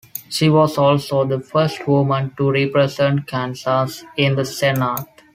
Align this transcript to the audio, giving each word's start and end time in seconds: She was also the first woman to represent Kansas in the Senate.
She 0.29 0.49
was 0.49 0.79
also 0.79 1.25
the 1.25 1.39
first 1.39 1.87
woman 1.87 2.33
to 2.37 2.49
represent 2.49 3.27
Kansas 3.27 4.03
in 4.17 4.33
the 4.35 4.45
Senate. 4.45 5.05